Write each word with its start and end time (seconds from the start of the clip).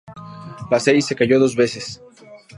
Lacey 0.71 1.03
se 1.03 1.15
casó 1.15 1.37
dos 1.37 1.55
veces. 1.55 2.01